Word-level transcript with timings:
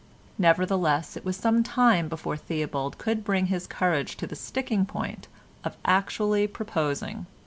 Nevertheless, 0.39 1.15
it 1.15 1.23
was 1.23 1.37
some 1.37 1.61
time 1.61 2.07
before 2.07 2.35
Theobald 2.35 2.97
could 2.97 3.23
bring 3.23 3.45
his 3.53 3.67
courage 3.67 4.17
to 4.17 4.25
the 4.25 4.35
sticking 4.35 4.83
point 4.83 5.27
of 5.63 5.77
actually 5.85 6.47
proposing. 6.47 7.27